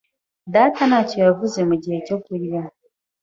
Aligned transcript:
Data 0.53 0.81
ntacyo 0.89 1.17
yavuze 1.25 1.59
mugihe 1.69 1.97
cyo 2.07 2.17
kurya. 2.25 2.61